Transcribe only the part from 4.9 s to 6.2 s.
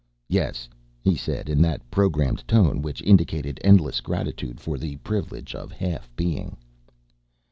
privilege of half